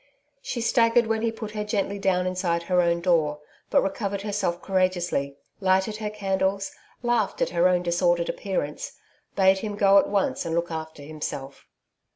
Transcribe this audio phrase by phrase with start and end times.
[0.41, 4.59] She staggered when he put her gently down inside her own door, but recovered herself
[4.59, 6.71] courageously, lighted her candles,
[7.03, 8.93] laughed at her own disordered appearance,
[9.35, 11.67] bade him go at once and look after himself.